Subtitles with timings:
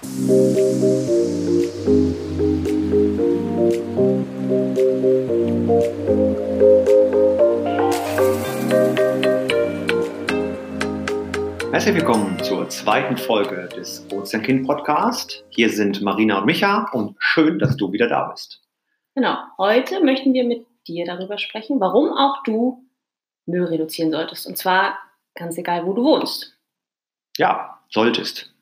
[0.00, 0.36] Herzlich
[11.96, 15.44] willkommen zur zweiten Folge des Ozeankind Podcast.
[15.48, 18.62] Hier sind Marina und Micha und schön, dass du wieder da bist.
[19.16, 22.84] Genau, heute möchten wir mit dir darüber sprechen, warum auch du
[23.46, 24.46] Müll reduzieren solltest.
[24.46, 24.96] Und zwar
[25.34, 26.56] ganz egal, wo du wohnst.
[27.36, 28.54] Ja, solltest.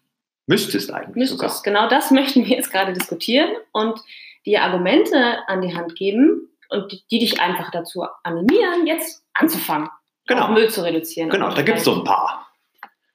[0.46, 1.40] Müsstest eigentlich Müsstest.
[1.40, 1.62] sogar.
[1.62, 3.98] Genau das möchten wir jetzt gerade diskutieren und
[4.44, 9.88] dir Argumente an die Hand geben und die, die dich einfach dazu animieren, jetzt anzufangen,
[10.26, 10.48] Genau.
[10.48, 11.30] Müll zu reduzieren.
[11.30, 12.50] Genau, da gibt es so ein paar.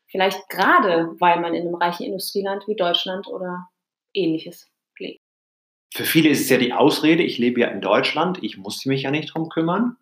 [0.07, 3.67] Vielleicht gerade, weil man in einem reichen Industrieland wie Deutschland oder
[4.13, 5.21] ähnliches lebt.
[5.93, 9.03] Für viele ist es ja die Ausrede, ich lebe ja in Deutschland, ich muss mich
[9.03, 9.98] ja nicht drum kümmern.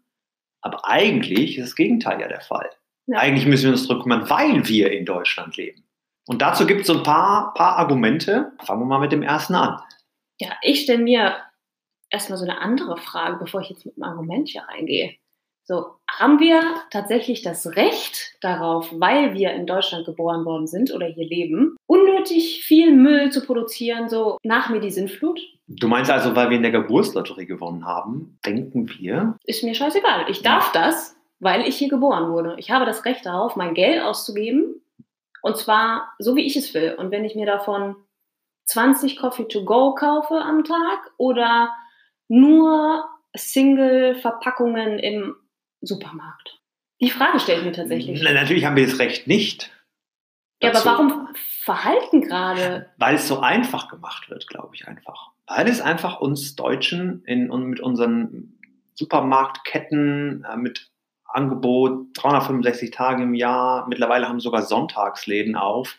[0.62, 2.70] Aber eigentlich ist das Gegenteil ja der Fall.
[3.07, 3.20] Ja.
[3.20, 5.84] Eigentlich müssen wir uns drum kümmern, weil wir in Deutschland leben.
[6.30, 8.52] Und dazu gibt es so ein paar, paar Argumente.
[8.64, 9.82] Fangen wir mal mit dem ersten an.
[10.40, 11.38] Ja, ich stelle mir
[12.12, 15.16] erstmal so eine andere Frage, bevor ich jetzt mit einem Argument hier reingehe.
[15.63, 21.08] So, haben wir tatsächlich das Recht darauf, weil wir in Deutschland geboren worden sind oder
[21.08, 25.40] hier leben, unnötig viel Müll zu produzieren, so nach mir die Sintflut?
[25.68, 30.30] Du meinst also, weil wir in der Geburtslotterie gewonnen haben, denken wir, Ist mir scheißegal.
[30.30, 32.55] Ich darf das, weil ich hier geboren wurde.
[32.60, 34.80] Ich habe das Recht darauf, mein Geld auszugeben.
[35.41, 36.95] Und zwar so, wie ich es will.
[36.98, 37.95] Und wenn ich mir davon
[38.65, 41.73] 20 Coffee to go kaufe am Tag oder
[42.27, 45.35] nur Single-Verpackungen im
[45.81, 46.59] Supermarkt.
[47.01, 48.21] Die Frage stelle ich mir tatsächlich.
[48.23, 49.71] Na, natürlich haben wir das Recht nicht.
[50.62, 50.90] Ja, aber dazu.
[50.90, 52.91] warum verhalten gerade?
[52.98, 55.31] Weil es so einfach gemacht wird, glaube ich einfach.
[55.48, 58.59] Weil es einfach uns Deutschen in, und mit unseren
[58.96, 60.88] Supermarktketten, äh, mit
[61.32, 65.97] Angebot 365 Tage im Jahr, mittlerweile haben sogar Sonntagsläden auf,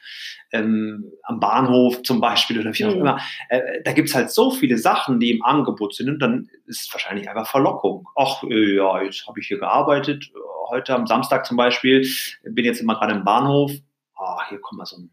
[0.52, 3.00] ähm, am Bahnhof zum Beispiel oder wie auch Mhm.
[3.00, 3.20] immer.
[3.48, 6.86] Äh, da gibt es halt so viele Sachen, die im Angebot sind und dann ist
[6.86, 8.08] es wahrscheinlich einfach Verlockung.
[8.16, 10.38] Ach äh, ja, jetzt habe ich hier gearbeitet, äh,
[10.70, 12.06] heute am Samstag zum Beispiel,
[12.44, 13.72] bin jetzt immer gerade im Bahnhof,
[14.16, 15.10] ah, hier kommt mal so ein,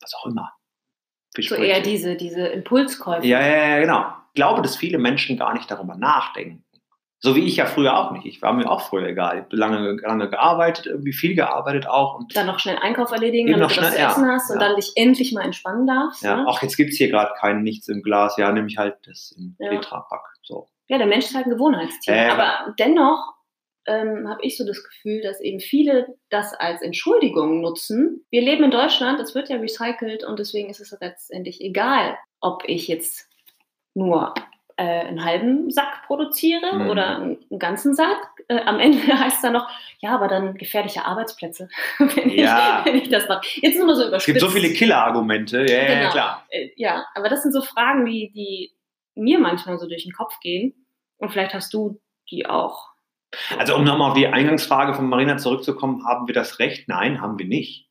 [0.00, 0.52] was auch immer.
[1.38, 3.26] So eher diese, diese Impulskäufe.
[3.26, 4.06] Ja, ja, ja, genau.
[4.28, 6.64] Ich glaube, dass viele Menschen gar nicht darüber nachdenken.
[7.26, 8.24] So wie ich ja früher auch nicht.
[8.24, 9.34] Ich war mir auch früher egal.
[9.34, 12.14] Ich habe lange, lange gearbeitet, irgendwie viel gearbeitet auch.
[12.14, 14.50] Und Dann noch schnell Einkauf erledigen, damit noch du was schnell, zu essen ja, hast
[14.52, 14.68] und ja.
[14.68, 16.22] dann dich endlich mal entspannen darfst.
[16.22, 16.46] ja, ne?
[16.46, 18.36] auch jetzt gibt es hier gerade kein Nichts im Glas.
[18.36, 19.70] Ja, nehme ich halt das in Ja.
[19.70, 20.22] Tetrapack.
[20.44, 20.68] So.
[20.86, 22.14] Ja, der Mensch ist halt ein Gewohnheitstier.
[22.14, 22.28] Äh.
[22.28, 23.34] Aber dennoch
[23.88, 28.24] ähm, habe ich so das Gefühl, dass eben viele das als Entschuldigung nutzen.
[28.30, 32.62] Wir leben in Deutschland, es wird ja recycelt und deswegen ist es letztendlich egal, ob
[32.68, 33.28] ich jetzt
[33.94, 34.32] nur
[34.78, 36.90] äh, einen halben Sack produziere Mhm.
[36.90, 38.18] oder einen, ganzen Sack.
[38.48, 39.68] Äh, am Ende heißt es dann noch,
[40.00, 42.80] ja, aber dann gefährliche Arbeitsplätze, wenn, Ja.
[42.80, 43.40] ich, wenn ich das mache.
[43.62, 44.26] Jetzt nur so Es überspitzt.
[44.26, 45.60] gibt so viele Killer-Argumente.
[45.68, 46.10] Ja, ja, Genau.
[46.12, 46.46] klar.
[46.50, 48.72] Äh, ja, aber das sind so Fragen, die, die
[49.14, 50.86] mir manchmal so durch den Kopf gehen.
[51.18, 51.98] Und vielleicht hast du
[52.30, 52.90] die auch.
[53.58, 56.88] Also um nochmal auf die Eingangsfrage von Marina zurückzukommen, haben wir das Recht?
[56.88, 57.88] Nein, haben wir nicht.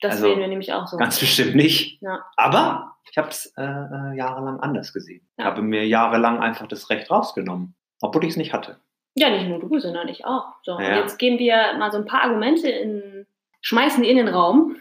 [0.00, 0.96] Das Also, sehen wir nämlich auch so.
[0.96, 2.00] Ganz bestimmt nicht.
[2.02, 2.24] Ja.
[2.36, 5.20] Aber ich habe es äh, äh, jahrelang anders gesehen.
[5.36, 5.50] Ich Ja.
[5.50, 8.78] habe mir jahrelang einfach das Recht rausgenommen, obwohl ich es nicht hatte.
[9.16, 10.54] Ja, nicht nur du, sondern ich auch.
[10.62, 10.96] So, und Ja.
[11.00, 13.26] jetzt geben wir mal so ein paar Argumente in,
[13.60, 14.76] schmeißen die in den Raum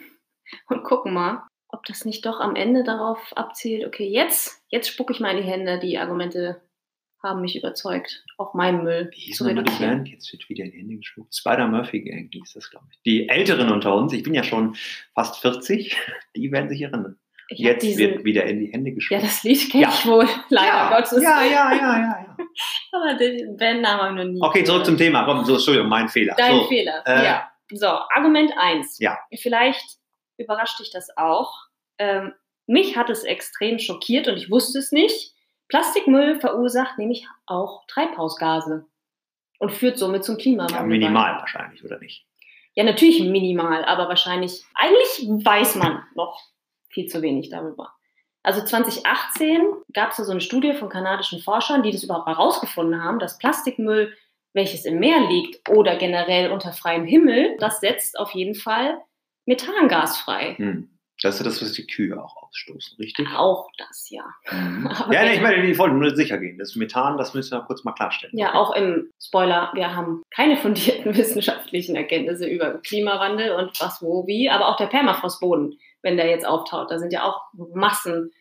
[0.67, 5.13] und gucken mal, ob das nicht doch am Ende darauf abzielt, okay, jetzt, jetzt spucke
[5.13, 6.61] ich mal in die Hände, die Argumente
[7.21, 9.89] haben mich überzeugt, auch meinen Müll Wie zu die reduzieren.
[9.97, 10.07] Band?
[10.09, 11.35] Jetzt wird wieder in die Hände gespuckt.
[11.35, 12.99] Spider-Murphy Gang hieß das, glaube ich.
[13.05, 14.75] Die Älteren unter uns, ich bin ja schon
[15.13, 15.97] fast 40,
[16.35, 17.17] die werden sich erinnern.
[17.51, 19.23] Ich Jetzt diesen, wird wieder in die Hände ja, gespuckt.
[19.23, 19.89] das Lied kenne Ja.
[19.89, 21.23] ich wohl, leider ja, Gottes.
[21.23, 22.37] ja, ja, ja, ja, ja.
[22.91, 25.25] Aber den Bandnamen habe ich noch nie Okay, zurück zum Thema.
[25.25, 26.35] Komm, so, Entschuldigung, mein Fehler.
[26.37, 27.03] Dein so, Fehler.
[27.07, 27.51] äh, ja.
[27.71, 28.99] So, Argument 1.
[28.99, 29.17] Ja.
[29.35, 29.83] Vielleicht
[30.37, 31.51] überrascht dich das auch.
[31.97, 32.33] Ähm,
[32.67, 35.33] mich hat es extrem schockiert und ich wusste es nicht.
[35.69, 38.85] Plastikmüll verursacht nämlich auch Treibhausgase
[39.59, 40.75] und führt somit zum Klimawandel.
[40.75, 40.87] Ja, bei.
[40.87, 42.25] minimal wahrscheinlich, oder nicht?
[42.73, 46.39] Ja, natürlich minimal, aber wahrscheinlich, eigentlich weiß man noch
[46.89, 47.93] viel zu wenig darüber.
[48.41, 49.61] Also 2018
[49.93, 54.15] gab es so eine Studie von kanadischen Forschern, die das überhaupt herausgefunden haben, dass Plastikmüll,
[54.53, 58.99] welches im Meer liegt oder generell unter freiem Himmel, das setzt auf jeden Fall
[59.45, 60.55] Methangas frei.
[60.55, 60.98] Hm.
[61.21, 63.27] Das ist das, was die Kühe auch ausstoßen, richtig?
[63.35, 64.23] Auch das, ja.
[64.51, 64.89] Mhm.
[65.11, 66.57] Ja, nee, ich meine, ich wollte nur sicher gehen.
[66.57, 68.37] Das Methan, das müssen wir kurz mal klarstellen.
[68.37, 74.25] Ja, auch im Spoiler, wir haben keine fundierten wissenschaftlichen Erkenntnisse über Klimawandel und was, wo,
[74.27, 77.41] wie, aber auch der Permafrostboden, wenn der jetzt auftaut, da sind ja auch
[77.73, 78.31] Massen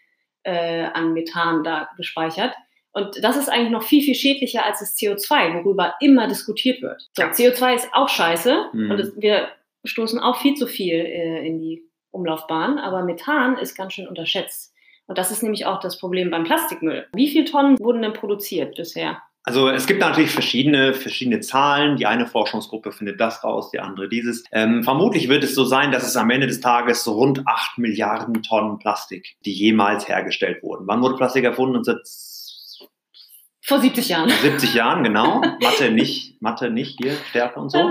[0.45, 2.55] äh, an Methan da gespeichert.
[2.93, 7.01] Und das ist eigentlich noch viel, viel schädlicher als das CO2, worüber immer diskutiert wird.
[7.13, 7.31] So, Ja.
[7.31, 8.91] CO2 ist auch scheiße Mhm.
[8.93, 9.49] und es, wir
[9.85, 11.83] stoßen auch viel zu viel äh, in die
[12.29, 14.75] Umlaufbahn, aber Methan ist ganz schön unterschätzt.
[15.07, 17.07] Und das ist nämlich auch das Problem beim Plastikmüll.
[17.15, 19.23] Wie viele Tonnen wurden denn produziert bisher?
[19.45, 21.97] Also es gibt natürlich verschiedene, verschiedene Zahlen.
[21.97, 24.45] Die eine Forschungsgruppe findet das raus, die andere dieses.
[24.53, 27.79] Ähm, vermutlich wird es so sein, dass es am Ende des Tages so rund 8
[27.79, 30.87] Milliarden Tonnen Plastik, die jemals hergestellt wurden.
[30.87, 31.77] Wann wurde Plastik erfunden?
[33.69, 34.31] Vor 70 Jahren.
[34.31, 35.43] 70 Jahren, genau.
[35.61, 37.91] Mathe nicht, Mathe nicht hier, Stärke und so.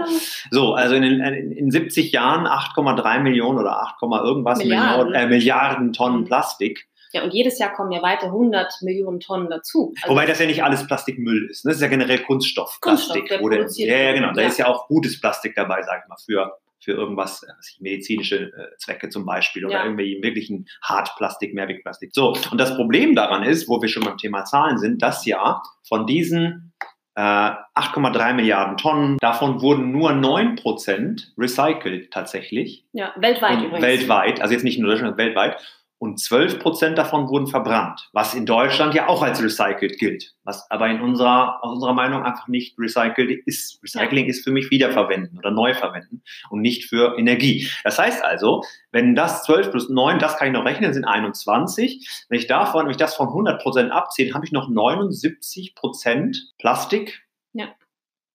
[0.49, 5.11] So, also in, in, in 70 Jahren 8,3 Millionen oder 8, irgendwas Milliarden.
[5.11, 6.87] Millionen, äh, Milliarden Tonnen Plastik.
[7.13, 9.93] Ja, und jedes Jahr kommen ja weiter 100 Millionen Tonnen dazu.
[10.01, 11.63] Also Wobei das ja nicht alles Plastikmüll ist.
[11.63, 11.69] Ne?
[11.69, 14.33] Das ist ja generell Kunststoff, Kunststoff, der ja, ja, genau.
[14.33, 17.47] Da ist ja auch gutes Plastik dabei, sag ich mal, für, für irgendwas, äh,
[17.79, 19.83] medizinische äh, Zwecke zum Beispiel oder Ja.
[19.85, 22.11] irgendwie wirklichen Hartplastik, Mehrwegplastik.
[22.13, 25.61] So, und das Problem daran ist, wo wir schon beim Thema Zahlen sind, dass ja
[25.87, 26.73] von diesen
[27.15, 32.85] äh, 8,3 Milliarden Tonnen, davon wurden nur 9% recycelt tatsächlich.
[32.93, 33.81] Ja, weltweit Und übrigens.
[33.81, 35.57] Weltweit, also jetzt nicht nur Deutschland, weltweit.
[35.99, 40.69] Und 12 Prozent davon wurden verbrannt, was in Deutschland ja auch als recycelt gilt, was
[40.69, 43.81] aber in unserer, aus unserer Meinung einfach nicht recycelt ist.
[43.81, 46.21] Recycling ist für mich Wiederverwenden oder Neuverwenden
[46.51, 47.67] und nicht für Energie.
[47.83, 52.07] Das heißt also, wenn das 12 plus 9, das kann ich noch rechnen, sind 21.
[52.29, 56.53] Wenn ich davon, wenn ich das von 100 Prozent abziehe, habe ich noch 79 Prozent
[56.59, 57.69] Plastik, Ja.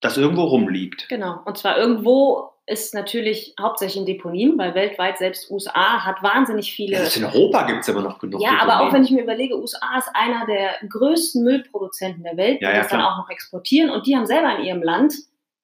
[0.01, 1.09] das irgendwo rumliegt.
[1.09, 1.41] Genau.
[1.45, 6.95] Und zwar irgendwo ist natürlich hauptsächlich in Deponien, weil weltweit selbst USA hat wahnsinnig viele.
[6.97, 8.41] Ja, in Europa gibt es immer noch genug.
[8.41, 8.93] Ja, aber auch Deponien.
[8.95, 12.79] wenn ich mir überlege, USA ist einer der größten Müllproduzenten der Welt, die Ja, ja,
[12.79, 13.13] das dann klar.
[13.15, 15.15] auch noch exportieren und die haben selber in ihrem Land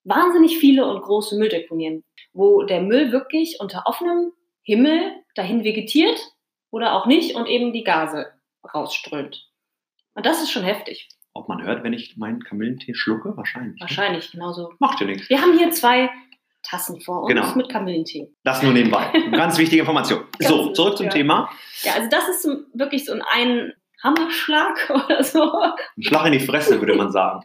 [0.03, 2.03] wahnsinnig viele und große Mülldeponien,
[2.33, 4.31] wo der Müll wirklich unter offenem
[4.63, 6.19] Himmel dahin vegetiert
[6.71, 8.27] oder auch nicht und eben die Gase
[8.73, 9.47] rausströmt.
[10.15, 11.07] Und das ist schon heftig.
[11.33, 13.37] Ob man hört, wenn ich meinen Kamillentee schlucke?
[13.37, 13.75] Wahrscheinlich.
[13.75, 13.81] ne?
[13.81, 14.73] Wahrscheinlich genauso.
[14.79, 15.29] Macht ja nichts.
[15.29, 16.09] Wir haben hier zwei
[16.63, 17.55] Tassen vor uns Genau.
[17.55, 18.29] mit Kamillentee.
[18.43, 19.05] Das nur nebenbei.
[19.31, 20.25] Ganz wichtige Information.
[20.39, 21.11] So, Ganz- zurück zum ja.
[21.11, 21.49] Thema.
[21.83, 23.73] Ja, also das ist so, wirklich so ein
[24.03, 25.41] Hammerschlag oder so.
[25.43, 27.41] Ein Schlag in die Fresse, würde man sagen.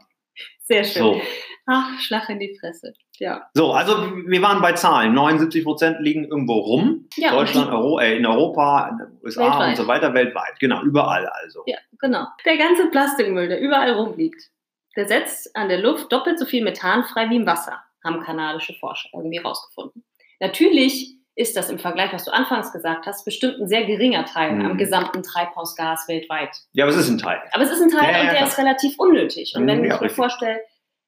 [0.62, 1.02] Sehr schön.
[1.02, 1.20] So,
[1.66, 2.92] Ach, Schlag in die Fresse.
[3.18, 3.48] Ja.
[3.54, 5.14] so also wir waren bei Zahlen.
[5.14, 7.08] 79 Prozent liegen irgendwo rum.
[7.16, 9.68] Ja, Deutschland, Euro, äh, in Europa, in den USA Weltweit.
[9.70, 10.58] und so weiter, weltweit.
[10.58, 11.62] Genau, überall also.
[11.66, 12.26] Ja, genau.
[12.44, 14.50] Der ganze Plastikmüll, der überall rumliegt,
[14.96, 18.74] der setzt an der Luft doppelt so viel Methan frei wie im Wasser, haben kanadische
[18.74, 20.04] Forscher irgendwie rausgefunden.
[20.40, 24.52] Natürlich ist das im Vergleich, was du anfangs gesagt hast, bestimmt ein sehr geringer Teil
[24.52, 24.66] Mhm.
[24.66, 26.56] am gesamten Treibhausgas weltweit.
[26.72, 27.42] Ja, aber es ist ein Teil.
[27.52, 28.48] Aber es ist ein Teil Ja, ja, und der klar.
[28.48, 29.52] ist relativ unnötig.
[29.56, 30.60] Und Mhm, wenn ja, ich mir vorstelle,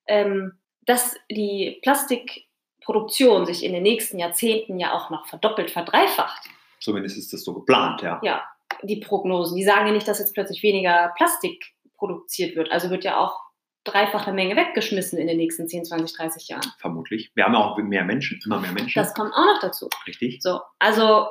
[0.09, 6.49] ähm, dass die Plastikproduktion sich in den nächsten Jahrzehnten ja auch noch verdoppelt, verdreifacht,
[6.81, 8.21] Zumindest ist das so geplant, ja.
[8.23, 8.45] ja,
[8.83, 12.71] die Prognosen, die sagen ja nicht, dass jetzt plötzlich weniger Plastik produziert wird.
[12.71, 13.41] Also wird ja auch
[13.87, 16.73] dreifache Menge weggeschmissen in den nächsten 10, 20, 30 Jahren.
[16.79, 17.31] Vermutlich.
[17.35, 18.99] Wir haben ja auch mehr Menschen, immer mehr Menschen.
[19.01, 19.89] Das kommt auch noch dazu.
[20.07, 20.43] Richtig.
[20.43, 21.27] So, also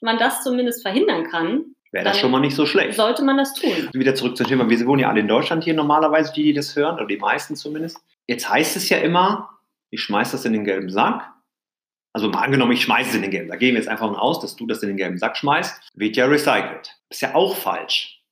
[0.00, 2.96] man das zumindest verhindern kann, Wäre das schon mal nicht so schlecht.
[2.96, 3.88] sollte man das tun.
[3.92, 4.68] Wieder zurück zum Thema.
[4.70, 7.56] Wir wohnen ja alle in Deutschland hier normalerweise, die, die das hören, oder die meisten
[7.56, 7.98] zumindest.
[8.28, 9.50] Jetzt heißt es ja immer,
[9.90, 11.28] ich schmeiß das in den gelben Sack.
[12.12, 13.58] Also mal angenommen, ich schmeiße es in den gelben Sack.
[13.58, 15.90] Gehen wir jetzt einfach von aus, dass du das in den gelben Sack schmeißt.
[15.94, 16.96] Wird ja recycelt.
[17.08, 18.22] Ist ja auch falsch.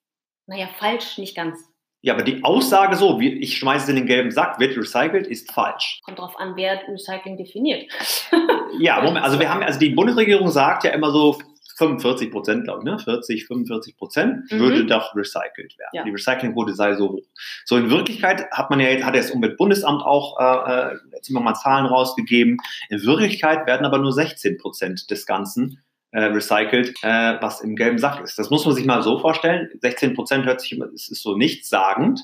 [0.46, 1.58] Naja, falsch, nicht ganz.
[2.00, 5.26] Ja, aber die Aussage so, wie ich schmeiße es in den gelben Sack, wird recycelt,
[5.26, 6.00] ist falsch.
[6.04, 7.90] Kommt drauf an, wer Recycling definiert.
[8.80, 11.38] Ja, Moment, also wir haben, also die Bundesregierung sagt ja immer so
[11.78, 12.98] 45 Prozent, glaube ich, ne?
[12.98, 14.58] 40, 45 Prozent Mhm.
[14.58, 15.90] würde doch recycelt werden.
[15.94, 16.04] Ja.
[16.04, 17.22] Die Recyclingquote sei so hoch.
[17.64, 21.30] So in Wirklichkeit hat man ja jetzt, hat ja das Umweltbundesamt auch äh, äh, jetzt
[21.30, 22.58] immer mal Zahlen rausgegeben.
[22.90, 27.98] In Wirklichkeit werden aber nur 16 Prozent des Ganzen äh, recycelt, äh, was im gelben
[27.98, 28.38] Sack ist.
[28.38, 29.68] Das muss man sich mal so vorstellen.
[29.80, 32.20] 16 Prozent hört sich immer, es ist so nichtssagend.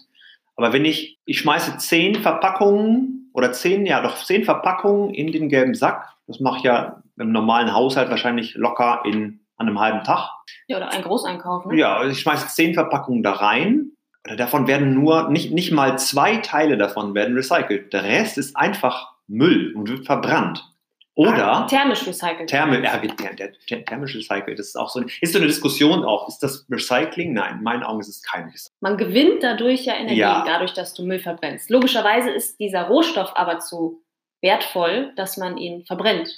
[0.57, 5.49] Aber wenn ich, ich schmeiße zehn Verpackungen oder zehn, ja doch zehn Verpackungen in den
[5.49, 10.03] gelben Sack, das mache ich ja im normalen Haushalt wahrscheinlich locker in an einem halben
[10.05, 10.31] Tag.
[10.67, 11.67] Ja, oder ein Großeinkauf.
[11.67, 11.79] Ne?
[11.79, 13.93] Ja, also ich schmeiße zehn Verpackungen da rein.
[14.27, 17.93] Oder davon werden nur, nicht, nicht mal zwei Teile davon werden recycelt.
[17.93, 20.65] Der Rest ist einfach Müll und wird verbrannt.
[21.17, 22.51] Oder Thermisch recycelt.
[22.51, 26.27] Thermel, ja, thermisch recycelt, das ist auch so, eine- ist so eine Diskussion auch.
[26.29, 27.33] Ist das Recycling?
[27.33, 28.77] Nein, in meinen Augen ist es kein Recycling.
[28.81, 30.45] Man gewinnt dadurch ja Energie, Ja.
[30.45, 31.71] dadurch, dass du Müll verbrennst.
[31.71, 34.03] Logischerweise ist dieser Rohstoff aber zu
[34.43, 36.29] wertvoll, dass man ihn verbrennt.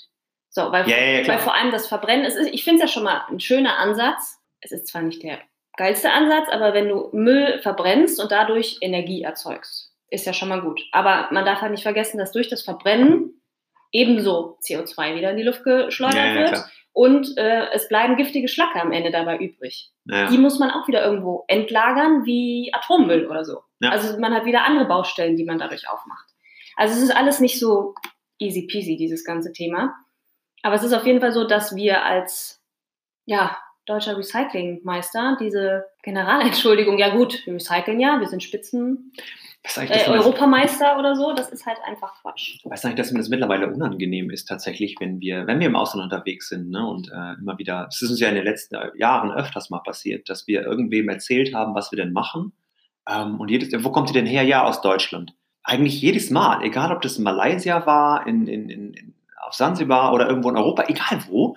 [0.51, 3.23] So, weil, ja, weil vor allem das Verbrennen, ist, ich finde es ja schon mal
[3.29, 4.39] ein schöner Ansatz.
[4.61, 5.39] Es ist zwar nicht der
[5.77, 10.61] geilste Ansatz, aber wenn du Müll verbrennst und dadurch Energie erzeugst, ist ja schon mal
[10.63, 10.83] gut.
[10.93, 13.43] Aber man darf halt nicht vergessen, dass durch das Verbrennen
[13.97, 16.71] ebenso CO2 wieder in die Luft geschleudert Ja, ja, wird klar.
[16.93, 20.29] und äh, es bleiben giftige Schlacke am Ende dabei übrig Ja.
[20.29, 23.61] die muss man auch wieder irgendwo entlagern, wie Atommüll oder so.
[23.83, 26.27] Also man hat wieder andere Baustellen, die man dadurch aufmacht.
[26.77, 27.95] Also es ist alles nicht so
[28.39, 29.95] easy peasy, dieses ganze Thema.
[30.63, 32.63] Aber es ist auf jeden Fall so, dass wir als
[33.27, 33.57] ja,
[33.87, 39.13] deutscher Recyclingmeister, diese Generalentschuldigung, ja gut, wir recyceln ja, wir sind Spitzen
[39.77, 42.59] äh, Europameister oder so, das ist halt einfach Quatsch.
[42.65, 45.77] Weißt du eigentlich, dass mir das mittlerweile unangenehm ist, tatsächlich, wenn wir, wenn wir im
[45.77, 48.77] Ausland unterwegs sind, ne, und äh, immer wieder, es ist uns ja in den letzten
[48.97, 52.53] Jahren öfters mal passiert, dass wir irgendwem erzählt haben, was wir denn machen.
[53.09, 54.43] Ähm, und jedes, wo kommt ihr denn her?
[54.43, 55.35] Ja, aus Deutschland.
[55.63, 59.15] Eigentlich jedes Mal, egal ob das in Malaysia war, in, in, in,
[59.45, 61.57] auf Sansibar oder irgendwo in Europa, egal wo,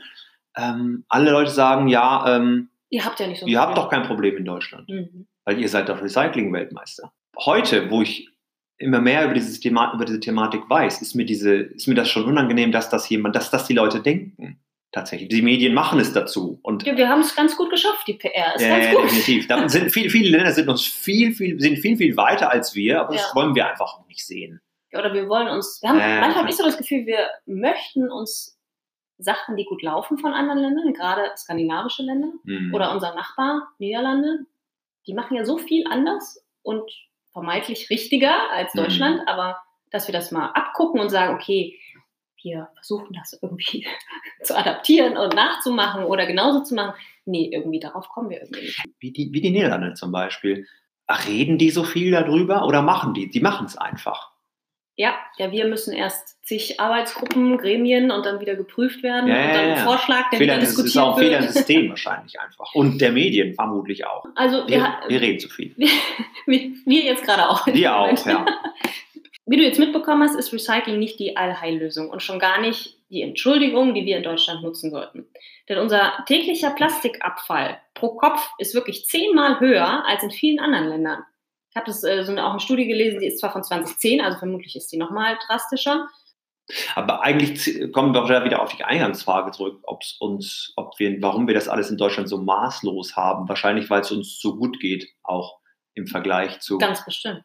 [0.60, 4.04] ähm, alle Leute sagen, ja, ähm, ihr habt ja nicht so Ihr habt doch kein
[4.04, 5.28] Problem in Deutschland, mhm.
[5.46, 7.12] weil ihr seid doch Recycling-Weltmeister
[7.46, 8.30] heute, wo ich
[8.78, 12.10] immer mehr über, dieses Thema, über diese Thematik weiß, ist mir, diese, ist mir das
[12.10, 14.60] schon unangenehm, dass das jemand, dass das die Leute denken.
[14.92, 15.30] Tatsächlich.
[15.30, 16.60] Die Medien machen es dazu.
[16.64, 19.04] Und ja, wir haben es ganz gut geschafft, die PR ist ja, ganz gut.
[19.04, 19.48] Definitiv.
[19.48, 23.02] Da sind viele, viele Länder sind uns viel, viel, sind viel, viel weiter als wir,
[23.02, 23.22] aber ja.
[23.22, 24.62] das wollen wir einfach nicht sehen.
[24.92, 27.28] Ja, oder wir wollen uns, wir haben, äh, manchmal habe ich so das Gefühl, wir
[27.46, 28.59] möchten uns
[29.20, 32.74] Sachen, die gut laufen von anderen Ländern, gerade skandinavische Länder mhm.
[32.74, 34.46] oder unser Nachbar, Niederlande,
[35.06, 36.90] die machen ja so viel anders und
[37.32, 38.80] vermeintlich richtiger als mhm.
[38.80, 39.28] Deutschland, mhm.
[39.28, 39.62] aber
[39.92, 41.78] dass wir das mal abgucken und sagen, okay,
[42.42, 43.86] wir versuchen das irgendwie
[44.44, 46.94] zu adaptieren und nachzumachen oder genauso zu machen.
[47.26, 48.84] Nee, irgendwie darauf kommen wir irgendwie nicht.
[49.00, 50.66] Wie die, wie die Niederlande zum Beispiel.
[51.28, 53.30] Reden die so viel darüber oder machen die?
[53.30, 54.32] Die machen es einfach.
[55.00, 59.54] Ja, ja, wir müssen erst zig Arbeitsgruppen, Gremien und dann wieder geprüft werden ja, und
[59.54, 60.86] dann ein Vorschlag, der Fehler, wieder diskutiert wird.
[60.88, 62.76] Das ist auch ein Fehler im System wahrscheinlich einfach.
[62.76, 64.26] Und der Medien vermutlich auch.
[64.36, 65.74] Also wir, wir, wir reden zu viel.
[66.46, 67.66] Wir, wir jetzt gerade auch.
[67.68, 68.46] Wir auch, ja.
[69.46, 73.22] Wie du jetzt mitbekommen hast, ist Recycling nicht die Allheillösung und schon gar nicht die
[73.22, 75.28] Entschuldigung, die wir in Deutschland nutzen sollten.
[75.70, 81.24] Denn unser täglicher Plastikabfall pro Kopf ist wirklich zehnmal höher als in vielen anderen Ländern.
[81.70, 84.40] Ich habe das äh, so auch eine Studie gelesen, die ist zwar von 2010, also
[84.40, 86.08] vermutlich ist die nochmal drastischer.
[86.96, 91.56] Aber eigentlich kommen wir wieder auf die Eingangsfrage zurück, ob's uns, ob wir, warum wir
[91.56, 93.50] das alles in Deutschland so maßlos haben.
[93.50, 95.60] Wahrscheinlich, weil es uns so gut geht, auch
[95.96, 96.80] im Vergleich zu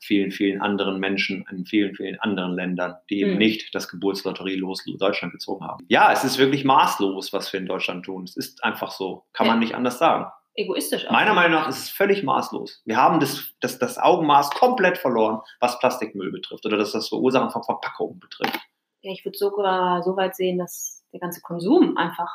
[0.00, 3.38] vielen, vielen anderen Menschen in vielen, vielen anderen Ländern, die eben mhm.
[3.38, 5.84] nicht das Geburtslotterie los Deutschland gezogen haben.
[5.88, 8.24] Ja, es ist wirklich maßlos, was wir in Deutschland tun.
[8.24, 9.24] Es ist einfach so.
[9.32, 9.52] Kann ja.
[9.54, 11.06] man nicht anders sagen egoistisch.
[11.10, 12.82] Meiner Meinung nach ist es völlig maßlos.
[12.84, 17.50] Wir haben das, das, das Augenmaß komplett verloren, was Plastikmüll betrifft oder dass das Verursachen
[17.50, 18.58] von Verpackungen betrifft.
[19.02, 22.30] Ja, ich würde sogar so weit sehen, dass der ganze Konsum einfach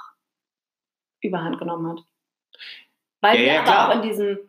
[1.22, 2.06] überhand genommen hat.
[3.22, 3.90] Weil ja, wir ja, aber klar.
[3.90, 4.40] auch in diesem,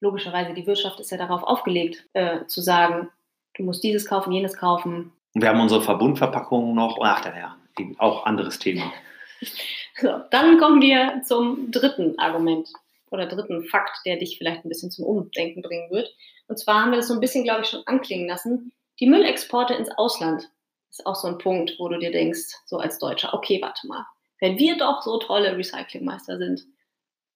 [0.00, 3.10] logischerweise, die Wirtschaft ist ja darauf aufgelegt, äh, zu sagen,
[3.54, 5.12] du musst dieses kaufen, jenes kaufen.
[5.34, 7.56] Und wir haben unsere Verbundverpackungen noch, ach, ja,
[7.98, 8.92] auch anderes Thema.
[10.00, 12.68] So, dann kommen wir zum dritten Argument
[13.10, 16.14] oder dritten Fakt, der dich vielleicht ein bisschen zum Umdenken bringen wird.
[16.48, 18.72] Und zwar haben wir das so ein bisschen, glaube ich, schon anklingen lassen.
[19.00, 20.48] Die Müllexporte ins Ausland
[20.90, 24.06] ist auch so ein Punkt, wo du dir denkst, so als Deutscher, okay, warte mal,
[24.40, 26.64] wenn wir doch so tolle Recyclingmeister sind,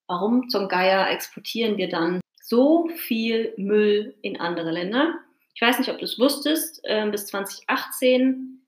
[0.06, 5.14] warum zum Geier exportieren wir dann so viel Müll in andere Länder?
[5.54, 8.66] Ich weiß nicht, ob du es wusstest, äh, bis 2018,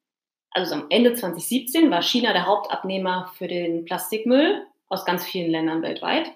[0.50, 5.82] also am Ende 2017, war China der Hauptabnehmer für den Plastikmüll aus ganz vielen Ländern
[5.82, 6.30] weltweit.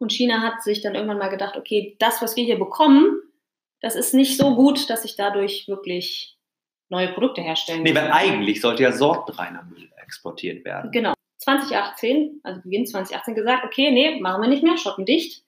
[0.00, 3.20] Und China hat sich dann irgendwann mal gedacht, okay, das, was wir hier bekommen,
[3.80, 6.38] das ist nicht so gut, dass ich dadurch wirklich
[6.88, 7.92] neue Produkte herstellen kann.
[7.92, 10.90] Nee, weil eigentlich sollte ja sortenreiner Müll exportiert werden.
[10.90, 11.12] Genau.
[11.38, 15.44] 2018, also Beginn 2018 gesagt, okay, nee, machen wir nicht mehr, schotten dicht.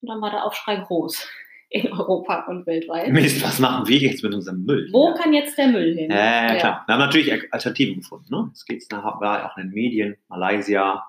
[0.00, 1.26] Und dann war der Aufschrei groß
[1.70, 3.10] in Europa und weltweit.
[3.10, 4.88] Mist, was machen wir jetzt mit unserem Müll?
[4.92, 5.14] Wo ja.
[5.14, 6.10] kann jetzt der Müll hin?
[6.10, 6.84] Äh, ja, klar.
[6.86, 8.26] Wir haben natürlich Alternativen gefunden.
[8.30, 8.46] Ne?
[8.48, 11.04] Jetzt geht es war auch in den Medien, Malaysia,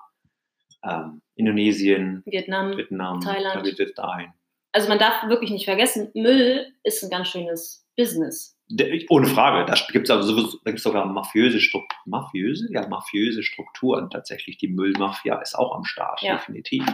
[0.84, 3.64] ähm, Indonesien, Vietnam, Vietnam Thailand.
[3.96, 4.32] Dahin.
[4.72, 8.56] Also man darf wirklich nicht vergessen, Müll ist ein ganz schönes Business.
[9.08, 9.64] Ohne Frage.
[9.64, 12.68] Da gibt es also sowieso, da gibt's sogar mafiöse Strukturen, mafiöse?
[12.70, 14.58] Ja, mafiöse Strukturen tatsächlich.
[14.58, 16.36] Die Müllmafia ist auch am Start, ja.
[16.36, 16.84] definitiv.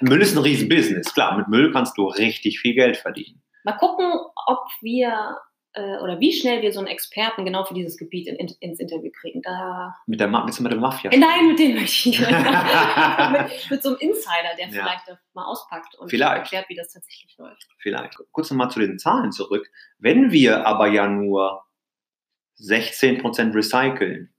[0.00, 1.14] Müll ist ein Riesenbusiness.
[1.14, 3.42] Klar, mit Müll kannst du richtig viel Geld verdienen.
[3.64, 4.12] Mal gucken,
[4.46, 5.38] ob wir
[5.74, 8.78] äh, oder wie schnell wir so einen Experten genau für dieses Gebiet in, in, ins
[8.78, 9.40] Interview kriegen.
[9.42, 11.20] Da mit der, du mit der Mafia sprechen?
[11.20, 14.70] Nein, mit dem möchte ich mit, mit, so einem Insider, der ja.
[14.70, 16.42] vielleicht mal auspackt und vielleicht.
[16.42, 17.66] erklärt, wie das tatsächlich läuft.
[17.78, 18.18] Vielleicht.
[18.32, 19.70] Kurz nochmal zu den Zahlen zurück.
[19.98, 21.64] Wenn wir aber ja nur
[22.60, 24.34] 16% recyceln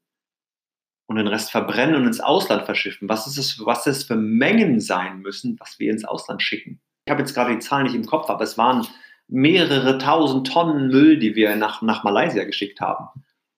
[1.08, 4.80] und den Rest verbrennen und ins Ausland verschiffen, was ist es, was es für Mengen
[4.80, 6.80] sein müssen, was wir ins Ausland schicken?
[7.06, 8.88] Ich habe jetzt gerade die Zahlen nicht im Kopf, aber es waren
[9.28, 13.08] mehrere tausend Tonnen Müll, die wir nach, nach Malaysia geschickt haben.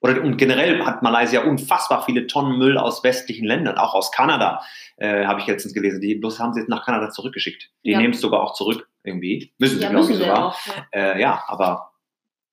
[0.02, 4.62] Oder, und generell hat Malaysia unfassbar viele Tonnen Müll aus westlichen Ländern, auch aus Kanada,
[4.98, 6.00] äh, habe ich letztens gelesen.
[6.00, 7.72] Die bloß haben sie jetzt nach Kanada zurückgeschickt.
[7.84, 7.98] Die ja.
[7.98, 9.54] nehmen es sogar auch zurück irgendwie.
[9.58, 10.48] Müssen sie, ja, glaube ich, sogar.
[10.48, 11.14] Auch, ja.
[11.14, 11.92] Äh, ja, aber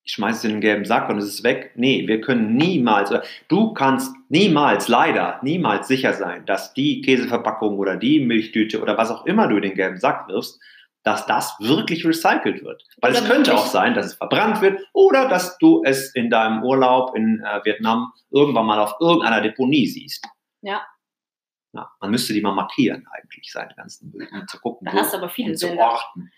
[0.05, 1.73] ich schmeiße es in den gelben Sack und es ist weg.
[1.77, 3.13] Nee, wir können niemals,
[3.49, 9.11] du kannst niemals, leider, niemals sicher sein, dass die Käseverpackung oder die Milchtüte oder was
[9.11, 10.61] auch immer du in den gelben Sack wirfst,
[11.03, 12.85] dass das wirklich recycelt wird.
[13.01, 16.31] Weil Oder es könnte auch sein, dass es verbrannt wird oder dass du es in
[16.31, 20.25] deinem Urlaub in äh, Vietnam irgendwann mal auf irgendeiner Deponie siehst.
[20.61, 20.83] Ja.
[21.75, 25.15] Ja, man müsste die mal markieren eigentlich, seine ganzen Müll, um zu gucken, Da hast
[25.15, 25.85] du aber viele und zu Sender.
[25.85, 26.31] orten.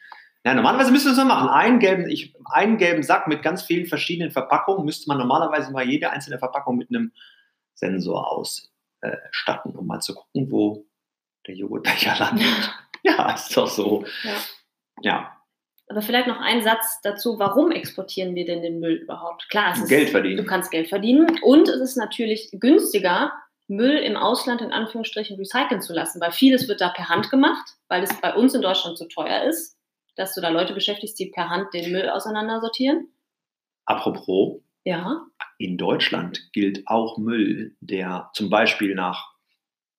[0.47, 1.49] Ja, normalerweise müsste man es so machen.
[1.49, 5.89] Einen gelben, ich, einen gelben Sack mit ganz vielen verschiedenen Verpackungen müsste man normalerweise mal
[5.89, 7.13] jede einzelne Verpackung mit einem
[7.75, 10.87] Sensor ausstatten, um mal zu gucken, wo
[11.47, 12.71] der Joghurtbecher landet.
[13.19, 14.05] ja, ist doch so.
[14.23, 14.33] Ja.
[15.03, 15.37] Ja,
[15.89, 19.49] Aber vielleicht noch ein Satz dazu, warum exportieren wir denn den Müll überhaupt?
[19.51, 20.47] Klar, es ist, Geld du verdienen.
[20.47, 23.33] kannst Geld verdienen und es ist natürlich günstiger,
[23.67, 27.67] Müll im Ausland in Anführungsstrichen recyceln zu lassen, weil vieles wird da per Hand gemacht,
[27.89, 29.79] weil es bei uns in Deutschland zu teuer ist,
[30.17, 33.09] dass du da Leute beschäftigst, die per Hand den Müll auseinandersortieren.
[33.87, 35.27] Apropos, Ja,
[35.59, 39.34] in Deutschland gilt auch Müll, der zum Beispiel nach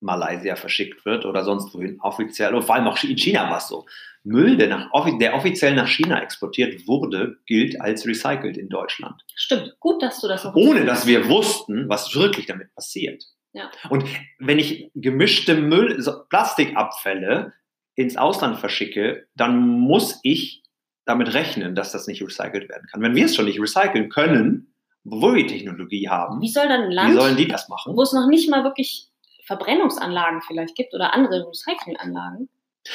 [0.01, 3.67] Malaysia verschickt wird oder sonst wohin offiziell, oder vor allem auch in China war es
[3.67, 3.85] so.
[4.23, 9.21] Müll, der, nach, der offiziell nach China exportiert wurde, gilt als recycelt in Deutschland.
[9.35, 9.75] stimmt.
[9.79, 13.23] Gut, dass du das noch Ohne dass wir wussten, was wirklich damit passiert.
[13.53, 13.69] Ja.
[13.89, 14.03] Und
[14.39, 17.53] wenn ich gemischte Müll, Plastikabfälle
[17.95, 20.63] ins Ausland verschicke, dann muss ich
[21.05, 23.01] damit rechnen, dass das nicht recycelt werden kann.
[23.01, 24.73] Wenn wir es schon nicht recyceln können,
[25.05, 27.95] obwohl wir Technologie haben, Wie soll dann ein wie Land, sollen die das machen?
[27.95, 29.07] wo es noch nicht mal wirklich
[29.45, 32.49] Verbrennungsanlagen vielleicht gibt oder andere Recyclinganlagen?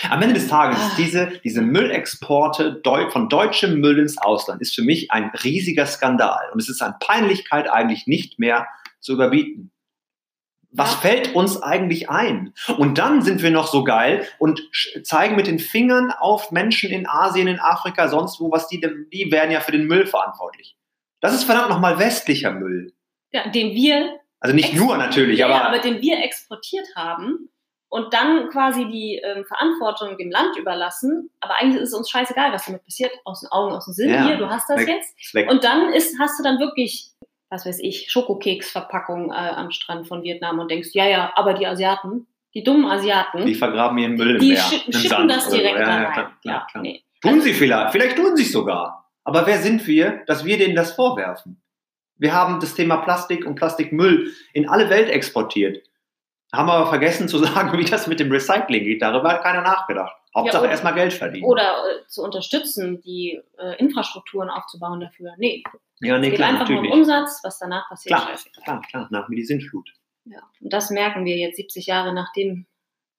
[0.08, 0.92] Am Ende des Tages, Ah.
[0.98, 2.80] diese, diese Müllexporte
[3.10, 6.48] von deutschem Müll ins Ausland ist für mich ein riesiger Skandal.
[6.52, 8.68] Und es ist an Peinlichkeit eigentlich nicht mehr
[9.00, 9.72] zu überbieten.
[10.72, 10.98] Was Ja.
[10.98, 12.54] fällt uns eigentlich ein?
[12.78, 14.62] Und dann sind wir noch so geil und
[15.02, 18.80] zeigen mit den Fingern auf Menschen in Asien, in Afrika, sonst wo, was die,
[19.12, 20.76] die werden ja für den Müll verantwortlich.
[21.20, 22.92] Das ist verdammt nochmal westlicher Müll.
[23.32, 27.50] Ja, den wir Also nicht nur natürlich, ja, aber, ja, aber den wir exportiert haben
[27.90, 31.28] und dann quasi die ähm, Verantwortung dem Land überlassen.
[31.40, 33.10] Aber eigentlich ist es uns scheißegal, was damit passiert.
[33.24, 34.10] Aus den Augen, aus dem Sinn.
[34.10, 34.88] Ja, Hier, du hast das weg.
[34.88, 35.34] jetzt.
[35.34, 35.50] weg.
[35.50, 37.10] Und dann ist, hast du dann wirklich,
[37.50, 41.66] was weiß ich, Schokokeksverpackung äh, am Strand von Vietnam und denkst, ja, ja, aber die
[41.66, 44.64] Asiaten, die dummen Asiaten, die vergraben ihren Müll im die Meer.
[44.86, 45.56] im schippen das oder so.
[45.56, 46.12] direkt Ja, da ja, rein.
[46.12, 46.82] klar, klar, klar.
[46.82, 47.04] nee.
[47.20, 49.10] Tun sie vielleicht, vielleicht tun sie es sogar.
[49.24, 51.60] Aber wer sind wir, dass wir denen das vorwerfen?
[52.20, 55.82] Wir haben das Thema Plastik und Plastikmüll in alle Welt exportiert.
[56.52, 59.02] Haben aber vergessen zu sagen, wie das mit dem Recycling geht.
[59.02, 60.14] Darüber hat keiner nachgedacht.
[60.34, 61.46] Hauptsache oder- erstmal Geld verdienen.
[61.46, 65.32] Oder äh, zu unterstützen, die äh, Infrastrukturen aufzubauen dafür.
[65.38, 65.64] Nee,
[66.00, 67.08] ja, es nee, geht klar, einfach nur um natürlich.
[67.08, 68.14] Umsatz, was danach passiert.
[68.14, 68.36] Klar.
[68.62, 69.90] Klar, klar, nach mir die Sintflut.
[70.26, 72.66] Ja, und das merken wir jetzt 70 Jahre, nachdem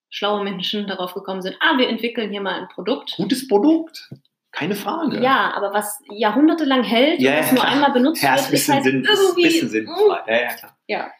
[0.09, 3.15] schlaue Menschen darauf gekommen sind, ah, wir entwickeln hier mal ein Produkt.
[3.17, 4.09] Gutes Produkt,
[4.51, 5.21] keine Frage.
[5.21, 7.73] Ja, aber was jahrhundertelang hält Ja, und das ja, nur klar.
[7.73, 9.43] einmal benutzt Ja, wird, ist ein ist bisschen, halt Sinn, ist ein irgendwie...
[9.43, 10.23] bisschen sinnfrei.
[10.27, 10.77] Ja, ja, klar.
[10.87, 11.11] Ja.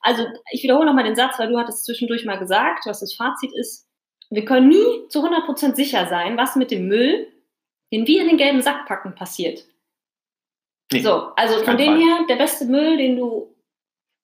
[0.00, 3.52] Also ich wiederhole nochmal den Satz, weil du hattest zwischendurch mal gesagt, was das Fazit
[3.54, 3.88] ist.
[4.30, 7.32] Wir können nie zu 100% sicher sein, was mit dem Müll,
[7.92, 9.64] den wir in den gelben Sack packen, passiert.
[10.92, 12.02] Nee, so, also von dem Fall.
[12.02, 13.56] her, der beste Müll, den du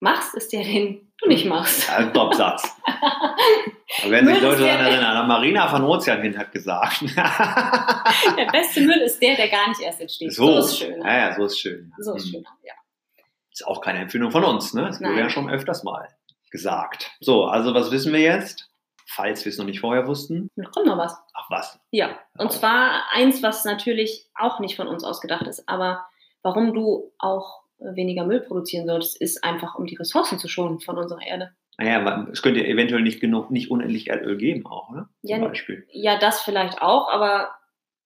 [0.00, 1.88] machst, ist der, den du nicht machst.
[1.88, 2.76] Ja, ein Top-Satz.
[4.02, 5.26] Da werden sich Leute daran erinnern.
[5.26, 7.00] Marina von Ozean hin hat gesagt.
[8.36, 10.32] Der beste Müll ist der, der gar nicht erst entsteht.
[10.32, 11.02] So, ist schön.
[11.02, 11.92] Ja, ja, so ist schön.
[11.98, 12.30] So ist Hm.
[12.30, 12.72] schön, ja.
[13.52, 14.82] Ist auch keine Empfindung von uns, ne?
[14.86, 15.18] Das wurde Nein.
[15.18, 16.08] ja schon öfters mal
[16.52, 17.10] gesagt.
[17.18, 18.70] So, also was wissen wir jetzt?
[19.06, 20.48] Falls wir es noch nicht vorher wussten.
[20.54, 21.18] Da kommt noch was.
[21.34, 21.80] Ach was.
[21.90, 22.50] Ja, und Oh.
[22.50, 26.04] zwar eins, was natürlich auch nicht von uns ausgedacht ist, aber
[26.42, 30.98] warum du auch weniger Müll produzieren solltest, ist einfach, um die Ressourcen zu schonen von
[30.98, 31.52] unserer Erde.
[31.78, 35.08] Naja, es könnte eventuell nicht genug, nicht unendlich Erdöl geben auch, oder?
[35.22, 35.86] Zum Ja, Beispiel.
[35.90, 37.50] Ja, das vielleicht auch, aber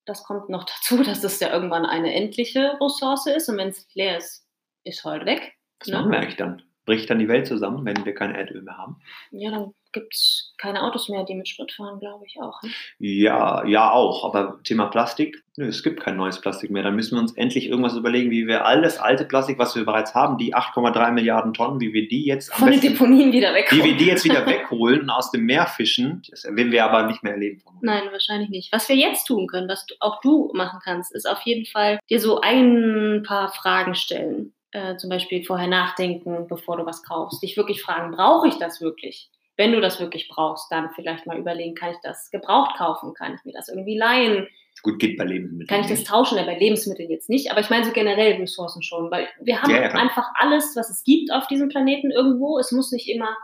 [0.05, 3.89] das kommt noch dazu, dass das ja irgendwann eine endliche Ressource ist und wenn es
[3.95, 4.47] leer ist,
[4.85, 5.55] ist halt weg.
[5.81, 5.95] Was Ne?
[5.97, 6.63] machen wir eigentlich dann?
[6.87, 9.01] Bricht dann die Welt zusammen, wenn wir kein Erdöl mehr haben?
[9.31, 12.61] Ja, dann gibt es keine Autos mehr, die mit Sprit fahren, glaube ich auch.
[12.63, 12.71] Ne?
[12.99, 14.25] Ja, ja auch.
[14.25, 16.83] Aber Thema Plastik, nö, es gibt kein neues Plastik mehr.
[16.83, 19.87] Dann müssen wir uns endlich irgendwas überlegen, wie wir all das alte Plastik, was wir
[19.87, 23.85] bereits haben, die 8,3 Milliarden Tonnen, wie wir die jetzt Von den Deponien wieder wie
[23.85, 26.23] wir die jetzt wieder wegholen und aus dem Meer fischen.
[26.29, 27.63] Das werden wir aber nicht mehr erleben.
[27.81, 28.73] Nein, wahrscheinlich nicht.
[28.73, 32.21] Was wir jetzt tun können, was auch du machen kannst, ist auf jeden Fall dir
[32.21, 34.53] so ein paar Fragen stellen.
[34.73, 37.41] Äh, zum Beispiel vorher nachdenken, bevor du was kaufst.
[37.45, 39.31] Dich wirklich fragen, brauche ich das wirklich?
[39.57, 43.15] Wenn du das wirklich brauchst, dann vielleicht mal überlegen, kann ich das gebraucht kaufen?
[43.15, 44.49] Kann ich mir das irgendwie leihen?
[44.83, 45.69] Gut, geht bei Lebensmitteln.
[45.69, 46.37] Kann ich das tauschen?
[46.37, 49.71] Ja, bei Lebensmitteln jetzt nicht, aber ich meine so generell Ressourcen schon, weil wir haben
[49.71, 52.59] Ja, ja, einfach alles, was es gibt auf diesem Planeten irgendwo.
[52.59, 53.37] Es muss nicht immer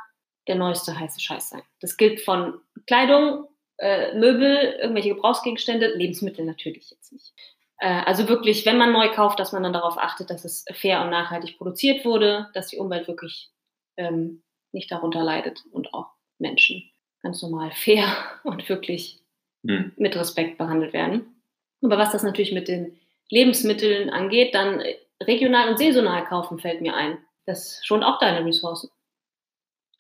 [0.48, 1.62] der neueste heiße Scheiß sein.
[1.80, 3.46] Das gilt von Kleidung,
[3.78, 7.32] äh, Möbel, irgendwelche Gebrauchsgegenstände, Lebensmittel natürlich jetzt nicht.
[7.78, 11.02] Äh, also wirklich, wenn man neu kauft, dass man dann darauf achtet, dass es fair
[11.02, 13.50] und nachhaltig produziert wurde, dass die Umwelt wirklich
[13.96, 16.82] ähm, nicht darunter leidet und auch Menschen
[17.22, 19.20] ganz normal fair und wirklich
[19.66, 19.92] hm.
[19.96, 21.42] mit Respekt behandelt werden.
[21.82, 22.98] Aber was das natürlich mit den
[23.30, 24.82] Lebensmitteln angeht, dann
[25.22, 27.18] regional und saisonal kaufen fällt mir ein.
[27.46, 28.90] Das schont auch deine Ressourcen.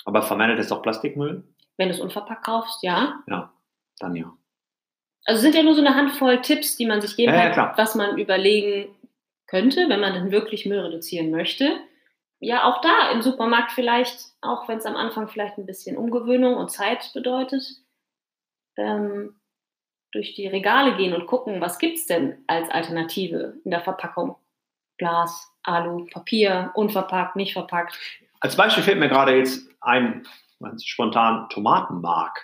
[0.04, 1.44] Aber vermeidet es auch Plastikmüll?
[1.76, 3.22] Wenn du es unverpackt kaufst, ja.
[3.26, 3.52] Ja,
[3.98, 4.32] dann ja.
[5.24, 7.94] Also sind ja nur so eine Handvoll Tipps, die man sich geben ja, kann, was
[7.94, 8.94] man überlegen
[9.46, 11.78] könnte, wenn man dann wirklich Müll reduzieren möchte.
[12.40, 16.56] Ja, auch da im Supermarkt vielleicht, auch wenn es am Anfang vielleicht ein bisschen Umgewöhnung
[16.56, 17.62] und Zeit bedeutet,
[18.76, 19.38] ähm,
[20.12, 24.36] durch die Regale gehen und gucken, was gibt es denn als Alternative in der Verpackung.
[24.98, 27.98] Glas, Alu, Papier, unverpackt, nicht verpackt.
[28.40, 30.26] Als Beispiel fällt mir gerade jetzt ein,
[30.60, 32.42] ganz spontan Tomatenmark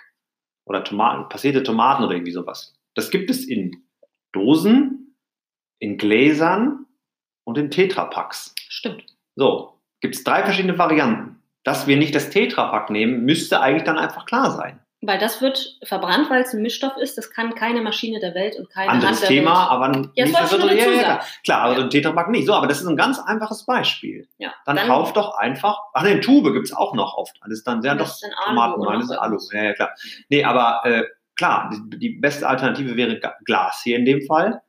[0.65, 2.75] oder Tomaten, passierte Tomaten oder irgendwie sowas.
[2.95, 3.83] Das gibt es in
[4.31, 5.15] Dosen,
[5.79, 6.85] in Gläsern
[7.43, 8.55] und in Tetrapacks.
[8.69, 9.05] Stimmt.
[9.35, 11.41] So, gibt es drei verschiedene Varianten.
[11.63, 14.79] Dass wir nicht das Tetrapack nehmen, müsste eigentlich dann einfach klar sein.
[15.01, 17.17] Weil das wird verbrannt, weil es ein Mischstoff ist.
[17.19, 19.69] Das kann keine Maschine der Welt und keine Anderes Hand Thema, Welt.
[19.69, 21.19] aber Ja, das ich nur dazu ja, sagen.
[21.43, 21.83] klar, also Ja.
[21.85, 22.47] ein Tetrapack nicht.
[22.47, 24.27] So, aber das ist ein ganz einfaches Beispiel.
[24.39, 25.77] Ja, Dann, kauf doch einfach.
[25.93, 27.37] Ach ne, Tube gibt es auch noch oft.
[27.43, 29.37] Das ist dann sehr Das doch dann Tomaten, oder das ist Alu.
[29.51, 29.89] Ja, ja, klar.
[30.29, 31.03] Nee, aber äh,
[31.35, 34.61] klar, die, die beste Alternative wäre Glas hier in dem Fall.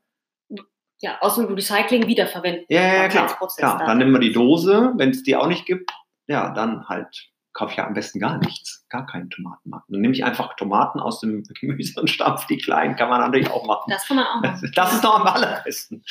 [1.01, 2.65] Ja, aus dem Recycling wiederverwenden.
[2.69, 3.27] Ja, ja, ja klar.
[3.57, 3.79] Klar.
[3.79, 3.87] da.
[3.87, 4.93] Dann nehmen wir die Dose.
[4.97, 5.93] Wenn es die auch nicht gibt,
[6.27, 8.87] ja, dann halt kaufe ich ja am besten gar nichts.
[8.89, 9.83] Gar keinen Tomatenmark.
[9.89, 12.95] Dann nehme ich einfach Tomaten aus dem Gemüse und stampf die kleinen.
[12.95, 13.91] Kann man natürlich auch machen.
[13.91, 14.71] Das kann man auch machen.
[14.75, 16.05] das ist doch am allerbesten.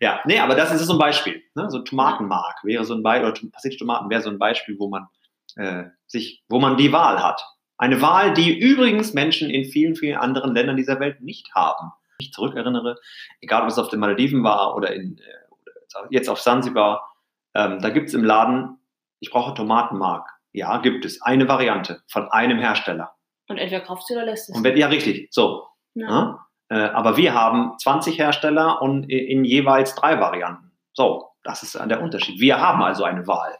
[0.00, 1.42] Ja, nee, aber das ist so ein Beispiel.
[1.56, 1.68] Ne?
[1.70, 5.08] So Tomatenmark wäre so ein Beispiel, oder passierte Tomaten wäre so ein Beispiel, wo man
[5.56, 7.44] äh, sich, wo man die Wahl hat.
[7.78, 11.90] Eine Wahl, die übrigens Menschen in vielen, vielen anderen Ländern dieser Welt nicht haben.
[12.22, 12.96] Ich zurückerinnere,
[13.40, 17.12] egal ob es auf den Malediven war oder in, äh, jetzt auf Sansibar,
[17.54, 18.78] ähm, da gibt es im Laden,
[19.20, 20.28] ich brauche Tomatenmark.
[20.52, 21.22] Ja, gibt es.
[21.22, 23.14] Eine Variante von einem Hersteller.
[23.48, 24.56] Und entweder kaufst du oder lässt es.
[24.56, 25.28] Und wenn, ja, richtig.
[25.30, 26.46] So, Ja.
[26.68, 30.72] Äh, aber wir haben 20 Hersteller und in, in jeweils drei Varianten.
[30.94, 32.40] So, das ist der Unterschied.
[32.40, 33.58] Wir haben also eine Wahl.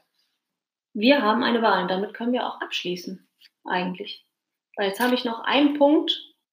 [0.94, 3.27] Wir haben eine Wahl und damit können wir auch abschließen,
[3.64, 4.27] eigentlich.
[4.77, 6.12] Weil jetzt habe ich noch einen Punkt.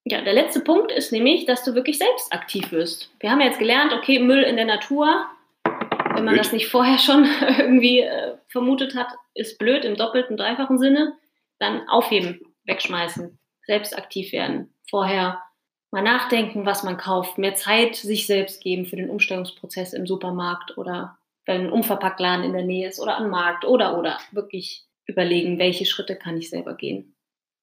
[0.10, 3.12] Ja, der letzte Punkt ist nämlich, dass du wirklich selbst aktiv wirst.
[3.20, 5.26] Wir haben ja jetzt gelernt, okay, Müll in der Natur,
[5.64, 6.40] wenn man Blöd.
[6.40, 7.28] das nicht vorher schon
[7.60, 11.14] irgendwie äh, vermutet hat, ist blöd im doppelten, dreifachen Sinne.
[11.60, 14.74] Dann aufheben, wegschmeißen, selbst aktiv werden.
[14.90, 15.44] Vorher
[15.92, 20.78] mal nachdenken, was man kauft, mehr Zeit sich selbst geben für den Umstellungsprozess im Supermarkt
[20.78, 25.58] oder wenn ein Umverpacktladen in der Nähe ist oder am Markt oder oder wirklich überlegen,
[25.60, 27.16] welche Schritte kann ich selber gehen,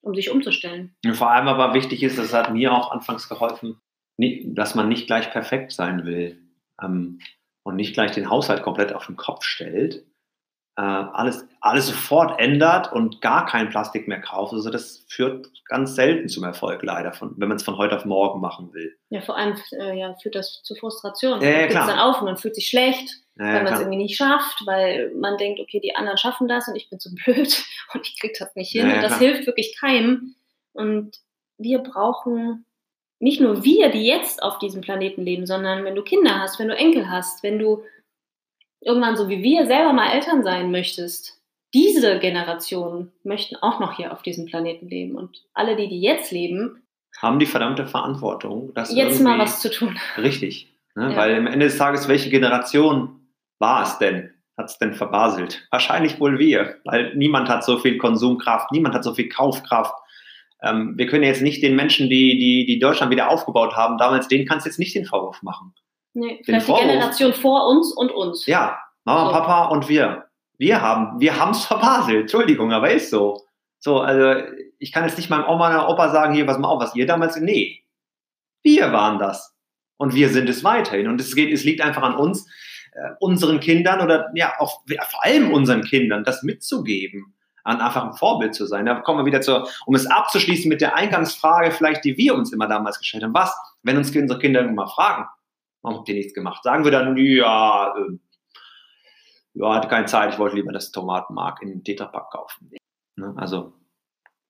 [0.07, 0.95] um sich umzustellen.
[1.12, 3.81] Vor allem aber wichtig ist, das hat mir auch anfangs geholfen,
[4.45, 6.40] dass man nicht gleich perfekt sein will
[6.81, 7.19] ähm,
[7.64, 10.07] und nicht gleich den Haushalt komplett auf den Kopf stellt,
[10.77, 14.53] äh, alles, alles sofort ändert und gar kein Plastik mehr kauft.
[14.53, 18.05] Also das führt ganz selten zum Erfolg leider, von, wenn man es von heute auf
[18.05, 18.95] morgen machen will.
[19.09, 21.41] Ja, vor allem äh, ja, führt das zu Frustration.
[21.41, 23.09] Ja, ja, man gibt dann auf und man fühlt sich schlecht,
[23.39, 26.69] Ja, weil man es irgendwie nicht schafft, weil man denkt, okay, die anderen schaffen das
[26.69, 28.85] und ich bin zu blöd und ich krieg das nicht hin.
[28.85, 29.21] Und das klar.
[29.21, 30.35] hilft wirklich keinem.
[30.75, 31.17] Und
[31.57, 32.67] wir brauchen
[33.19, 36.69] nicht nur wir, die jetzt auf diesem Planeten leben, sondern wenn du Kinder hast, wenn
[36.69, 37.83] du Enkel hast, wenn du
[38.87, 41.42] irgendwann so wie wir selber mal Eltern sein möchtest,
[41.75, 45.16] diese Generationen möchten auch noch hier auf diesem Planeten leben.
[45.16, 46.83] Und alle, die, die jetzt leben,
[47.20, 49.99] haben die verdammte Verantwortung, das jetzt mal was zu tun.
[50.16, 50.72] Richtig.
[50.94, 51.11] Ne?
[51.11, 51.16] Ja.
[51.16, 53.20] Weil am Ende des Tages, welche Generation
[53.59, 54.33] war es denn?
[54.57, 55.66] Hat es denn verbaselt?
[55.70, 59.94] Wahrscheinlich wohl wir, weil niemand hat so viel Konsumkraft, niemand hat so viel Kaufkraft.
[60.62, 64.29] Ähm, wir können jetzt nicht den Menschen, die, die, die Deutschland wieder aufgebaut haben, damals,
[64.29, 65.75] denen kannst du jetzt nicht den Vorwurf machen.
[66.17, 68.47] Nee, vielleicht die Vorwurf- Generation vor uns und uns.
[68.47, 69.33] Ja, Mama, So.
[69.33, 70.25] Papa und wir.
[70.59, 72.23] Wir haben, wir haben es verbaselt.
[72.23, 73.45] Entschuldigung, aber ist so.
[73.79, 74.43] So, also
[74.79, 77.07] ich kann jetzt nicht meinem Oma oder Opa sagen, hier, pass mal auf, was ihr
[77.07, 77.83] damals, nee.
[78.63, 79.55] Wir waren das.
[79.99, 81.09] Und wir sind es weiterhin.
[81.09, 82.47] Und es geht, es liegt einfach an uns,
[82.93, 88.05] äh, unseren Kindern oder ja, auch ja, vor allem unseren Kindern, das mitzugeben, an einfach
[88.05, 88.87] ein Vorbild zu sein.
[88.87, 92.53] Da kommen wir wieder zur, um es abzuschließen mit der Eingangsfrage, vielleicht, die wir uns
[92.53, 93.35] immer damals gestellt haben.
[93.35, 95.27] Was, wenn uns unsere Kinder immer fragen,
[95.83, 96.62] warum habt ihr nichts gemacht?
[96.62, 98.21] Sagen wir dann, ja, ähm,
[99.55, 102.71] ja, hatte keine Zeit, ich wollte lieber das Tomatenmark in den Tetrapack kaufen.
[103.17, 103.35] Ne?
[103.37, 103.73] Also,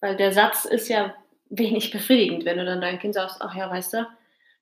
[0.01, 1.15] Weil der Satz ist ja
[1.49, 4.07] wenig befriedigend, wenn du dann deinem Kind sagst, ach ja, weißt du,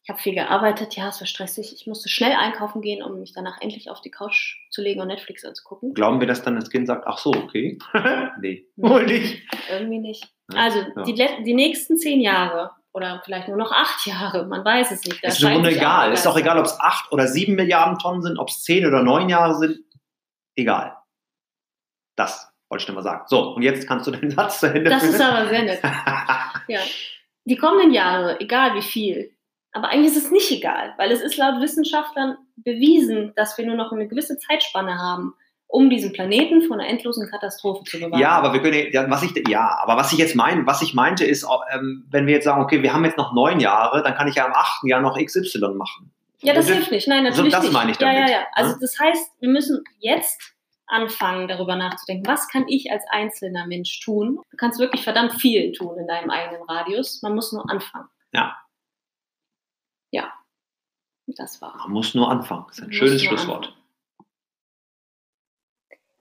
[0.03, 3.33] ich habe viel gearbeitet, ja, es war stressig, ich musste schnell einkaufen gehen, um mich
[3.33, 5.95] danach endlich auf die Couch zu legen und Netflix anzugucken.
[5.95, 7.79] glauben wir, dass dann das Kind sagt, ach so, okay.
[8.41, 9.43] nee, wohl nicht.
[9.71, 10.29] Irgendwie nicht.
[10.55, 11.03] Also ja.
[11.05, 14.47] die, die nächsten zehn Jahre oder vielleicht nur noch acht Jahre.
[14.47, 15.23] Man weiß es nicht.
[15.23, 16.13] Da ist im Grunde auch egal.
[16.13, 16.47] Ist doch Geister.
[16.47, 19.55] egal, ob es acht oder sieben Milliarden Tonnen sind, ob es zehn oder neun Jahre
[19.57, 19.81] sind.
[20.57, 20.97] Egal.
[22.17, 23.25] Das wollte ich nur mal sagen.
[23.27, 25.83] So, und jetzt kannst du den Satz zu Ende Das ist aber sehr nett.
[26.67, 26.81] Ja.
[27.45, 29.37] Die kommenden Jahre, egal wie viel.
[29.73, 33.77] Aber eigentlich ist es nicht egal, weil es ist laut Wissenschaftlern bewiesen, dass wir nur
[33.77, 35.35] noch eine gewisse Zeitspanne haben,
[35.75, 38.21] um diesen Planeten vor einer endlosen Katastrophe zu bewahren.
[38.21, 40.95] Ja, aber wir können, ja, was ich, ja, aber was ich jetzt meine, was ich
[40.95, 44.15] meinte, ist, ähm, wenn wir jetzt sagen, okay, wir haben jetzt noch neun Jahre, dann
[44.15, 46.13] kann ich ja am achten Jahr noch XY machen.
[46.43, 46.77] Ja, das Bitte?
[46.77, 47.09] hilft nicht.
[47.09, 47.73] Nein, So, natürlich das nicht.
[47.73, 48.47] meine ich ja, ja, damit, ja.
[48.53, 48.79] Also ne?
[48.83, 50.55] das heißt, wir müssen jetzt
[50.87, 54.39] anfangen, darüber nachzudenken, was kann ich als einzelner Mensch tun?
[54.53, 57.21] Du kannst wirklich verdammt viel tun in deinem eigenen Radius.
[57.23, 58.09] Man muss nur anfangen.
[58.33, 58.57] Ja.
[60.13, 60.33] Ja.
[61.27, 61.77] Das war.
[61.79, 62.67] Man muss nur anfangen.
[62.69, 63.67] Das ist ein schönes Schlusswort.
[63.67, 63.84] anfangen.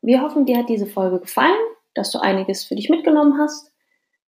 [0.06, 1.56] Wir hoffen, dir hat diese Folge gefallen,
[1.96, 3.72] dass du einiges für dich mitgenommen hast.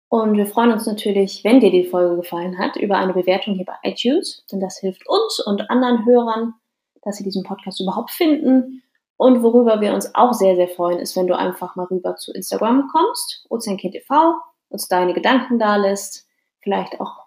[0.08, 3.64] Und wir freuen uns natürlich, wenn dir die Folge gefallen hat, über eine Bewertung hier
[3.64, 6.54] bei iTunes, denn das hilft uns und anderen Hörern,
[7.02, 8.84] dass sie diesen Podcast überhaupt finden.
[9.16, 12.32] Und worüber wir uns auch sehr, sehr freuen, ist, wenn du einfach mal rüber zu
[12.32, 14.34] Instagram kommst, OzeanKindTV,
[14.68, 16.28] uns deine Gedanken da lässt,
[16.60, 17.24] vielleicht auch,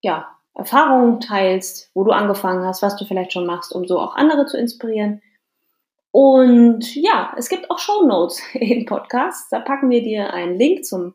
[0.00, 4.14] ja, Erfahrungen teilst, wo du angefangen hast, was du vielleicht schon machst, um so auch
[4.14, 5.20] andere zu inspirieren.
[6.12, 9.52] Und ja, es gibt auch Shownotes im Podcast.
[9.52, 11.14] Da packen wir dir einen Link zum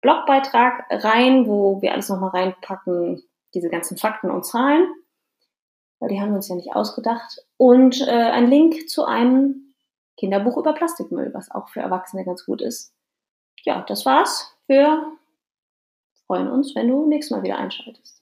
[0.00, 3.22] Blogbeitrag rein, wo wir alles nochmal reinpacken,
[3.54, 4.88] diese ganzen Fakten und Zahlen,
[5.98, 7.44] weil die haben wir uns ja nicht ausgedacht.
[7.58, 9.74] Und äh, ein Link zu einem
[10.16, 12.94] Kinderbuch über Plastikmüll, was auch für Erwachsene ganz gut ist.
[13.64, 14.56] Ja, das war's.
[14.66, 15.04] Wir
[16.26, 18.19] freuen uns, wenn du nächstes Mal wieder einschaltest.